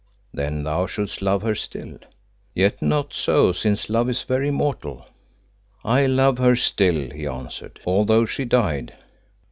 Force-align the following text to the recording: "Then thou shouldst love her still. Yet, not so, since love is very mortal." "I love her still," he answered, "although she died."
"Then 0.33 0.63
thou 0.63 0.87
shouldst 0.87 1.21
love 1.21 1.43
her 1.43 1.53
still. 1.53 1.99
Yet, 2.55 2.81
not 2.81 3.13
so, 3.13 3.51
since 3.51 3.87
love 3.87 4.09
is 4.09 4.23
very 4.23 4.49
mortal." 4.49 5.05
"I 5.85 6.07
love 6.07 6.39
her 6.39 6.55
still," 6.55 7.11
he 7.11 7.27
answered, 7.27 7.79
"although 7.85 8.25
she 8.25 8.45
died." 8.45 8.95